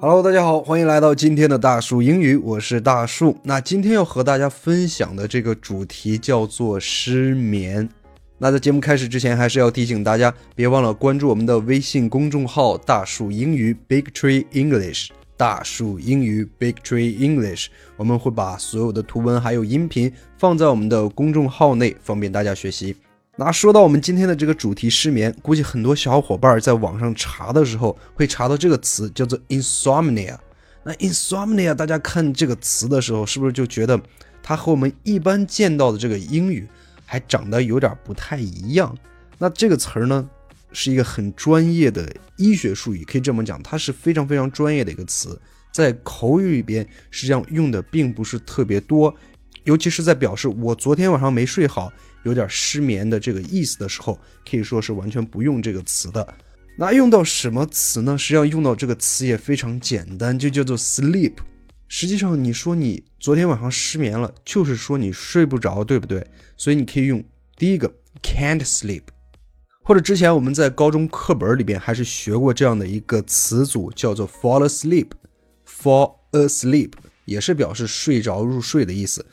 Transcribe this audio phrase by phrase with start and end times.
[0.00, 3.36] Hello，大家好，欢迎来到今天的大树英语，我是大树。
[3.42, 7.88] 那今天要和大家分享的这个主题叫做失眠。
[8.38, 15.08] 那在节目开始之前，还是要提醒大家，别忘了关注我们的微信公众号“大树英语 ”（Big Tree English）。
[15.36, 22.94] 大树英语 （Big Tree English），我们会把所有的图文还有音频放在我们的公众号内，方便大家学习。
[23.40, 30.36] 那说到我们今天的这个主题失眠，估计很多小伙伴在网上查的时候会查到这个词，叫做 insomnia。
[30.84, 33.98] 那 insomnia，大家看这个词的时候，是不是就觉得
[34.42, 36.68] 它和我们一般见到的这个英语
[37.06, 38.94] 还长得有点不太一样？
[39.38, 40.28] 那这个词儿呢，
[40.72, 45.40] 是一个很专业的医学术语，可以这么讲，它是非常非常专业的一个词，
[45.72, 49.14] 在口语里边实际上用的并不是特别多，
[49.64, 51.90] 尤其是在表示我昨天晚上没睡好。
[52.24, 56.34] 有点失眠的这个意思的时候，可以说是完全不用这个词的。
[56.76, 58.16] 那用到什么词呢？
[58.16, 61.34] 实际上用到这个词也非常简单，就叫做 sleep。
[61.88, 66.26] 实际上你说你昨天晚上失眠了，就是说你睡不着，对不对？
[66.56, 67.22] 所以你可以用
[67.56, 69.02] 第一个 can't sleep，
[69.82, 75.08] 或者之前我们在高中课本里边还是学过这样的一个词组，叫做 fall asleep。
[75.66, 76.92] fall asleep
[77.24, 79.26] 也是表示睡着入睡的意思，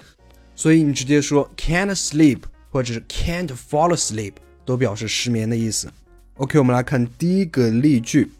[0.55, 2.39] 所以你直接说 can't sleep。
[2.70, 5.92] 或者是 can't fall asleep 都表示失眠的意思。
[6.34, 8.30] OK，我们来看第一个例句：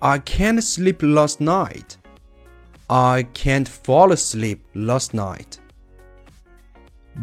[0.00, 1.94] I can't sleep last night.
[2.86, 5.58] I can't fall asleep last night.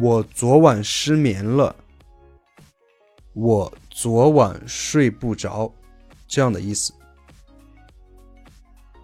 [0.00, 1.76] 我昨晚失眠了。
[3.34, 5.72] 我昨晚睡不着，
[6.26, 6.92] 这样的意思。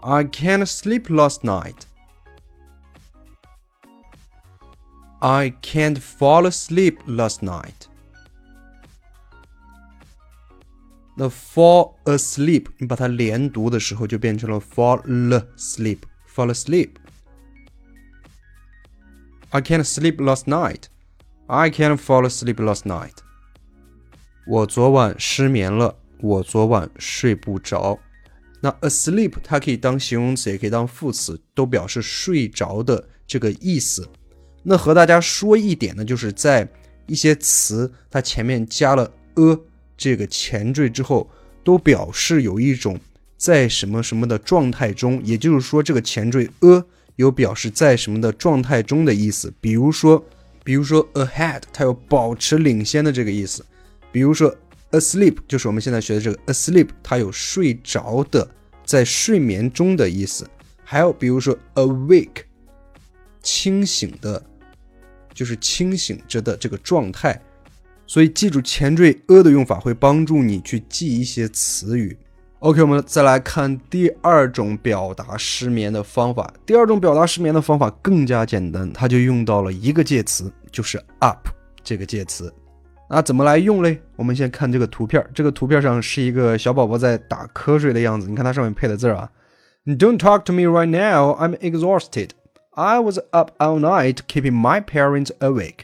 [0.00, 1.76] I can't sleep last night.
[5.20, 7.88] I can't fall asleep last night.
[11.16, 15.98] 那 fall asleep，你把它连读的时候就变成了 fall asleep,
[16.34, 16.90] fall asleep.
[19.50, 20.86] I can't sleep last night.
[21.46, 23.14] I can't fall asleep last night.
[24.46, 28.00] 我昨晚失眠了，我昨晚睡不着。
[28.60, 34.08] 那 asleep 它可以当形容词，也可以当副词，都表示睡着的这个意思。
[34.61, 36.67] 那和大家说一点呢，就是在
[37.07, 39.57] 一些词它前面加了 a
[39.97, 41.29] 这个前缀之后，
[41.63, 42.99] 都表示有一种
[43.37, 46.83] 在什么什么的状态中，也就是说这个前缀 a
[47.15, 49.51] 有表示在什么的状态中的意思。
[49.61, 50.23] 比如说，
[50.63, 53.65] 比如说 ahead 它有保持领先的这个意思。
[54.11, 54.53] 比如说
[54.91, 58.47] asleep 就是我们现在学的这个 asleep，它有睡着的，
[58.85, 60.45] 在睡眠中的意思。
[60.83, 62.43] 还有比如说 awake。
[63.41, 64.43] 清醒的，
[65.33, 67.39] 就是清醒着的这个状态，
[68.05, 72.17] 所以记住前缀 a 的用法会帮助你去记一些词语。
[72.59, 76.53] OK，我们再来看第二种表达失眠的方法。
[76.65, 81.47] 第二种表达失眠的方法更加简单，它就用到了一个介词，就是 up
[81.83, 82.53] 这个介词。
[83.09, 84.01] 那怎么来用嘞？
[84.17, 88.27] 我们先看这个图片，这个图片上是一个小宝宝在打瞌睡的样子。
[88.27, 89.29] 你看它上面配的字啊
[89.85, 92.31] ，Don't talk to me right now, I'm exhausted.
[92.79, 95.79] I was up all night keeping my parents awake。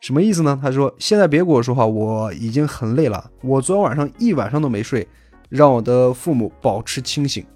[0.00, 0.58] 什么意思呢？
[0.60, 3.30] 他说：“现在别跟我说话，我已经很累了。
[3.40, 5.06] 我昨天晚上一晚上都没睡，
[5.48, 7.46] 让我的父母保持清醒。”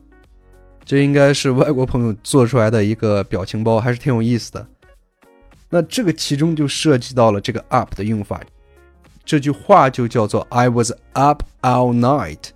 [0.87, 4.65] 这应该是外国朋友做出来的一个表情包，还是挺有意思的。
[5.69, 8.41] 那这个其中就涉及到了这个 up 的用法。
[9.25, 12.51] 这句话就叫做 “I was up all night”，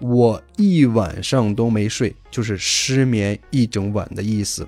[0.00, 4.66] 我一晚上都没睡，就是失眠一整晚的意思。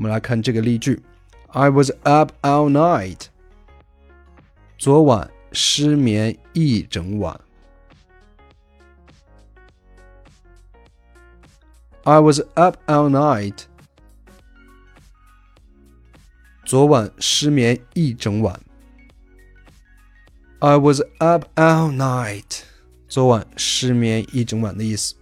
[0.00, 1.02] 我们来看这个例句：
[1.48, 3.26] I was up all night。
[4.78, 7.40] 昨晚失眠一整晚。
[12.04, 13.64] I was up all night。
[16.64, 18.60] 昨晚失眠一整晚。
[20.58, 22.62] I was up all night。
[23.08, 25.14] 昨晚失眠一整晚的意思。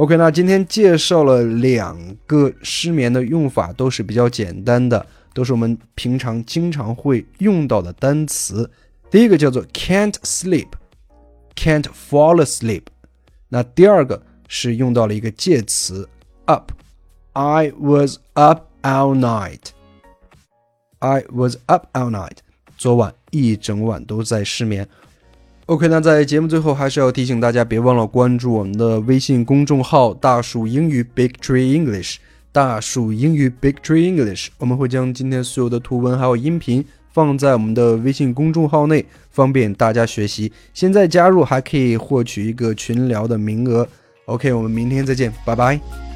[0.00, 1.94] OK，那今天介绍了两
[2.26, 5.04] 个失眠的用法，都是比较简单的，
[5.34, 8.70] 都是我们平常经常会用到的单词。
[9.10, 12.84] 第一个叫做 can't sleep，can't fall asleep。
[13.50, 16.08] 那第二个是用到了一个介词
[16.46, 22.38] up，I was up all night，I was up all night，
[22.78, 24.88] 昨晚一整晚都在失眠。
[25.70, 32.16] OK，那在节目最后还是要提醒大家，别忘了关注我们的微信公众号“大树英语 Big Tree English”。
[32.50, 40.50] 大树英语 Big Tree English，我们会将今天所有的图文还有音频放在我们的微信公众号内，方便大家学习。
[40.74, 43.86] 现在加入还可以获取一个群聊的名额。
[44.24, 46.09] OK，我们明天再见，拜拜。